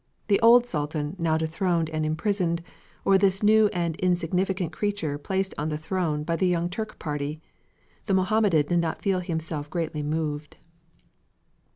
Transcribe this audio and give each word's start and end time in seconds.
The 0.29 0.39
old 0.39 0.65
Sultan, 0.65 1.15
now 1.19 1.37
dethroned, 1.37 1.87
and 1.91 2.03
imprisoned, 2.03 2.63
or 3.05 3.19
this 3.19 3.43
new 3.43 3.67
and 3.71 3.95
insignificant 3.97 4.71
creature 4.73 5.19
placed 5.19 5.53
on 5.59 5.69
the 5.69 5.77
throne 5.77 6.23
by 6.23 6.37
the 6.37 6.47
young 6.47 6.69
Turk 6.71 6.97
party? 6.97 7.39
The 8.07 8.15
Mohammedan 8.15 8.65
did 8.65 8.79
not 8.79 9.03
feel 9.03 9.19
himself 9.19 9.69
greatly 9.69 10.01
moved. 10.01 10.57